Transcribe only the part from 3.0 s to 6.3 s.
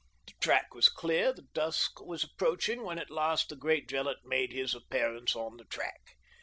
last the great Gillett made his appearance on the track.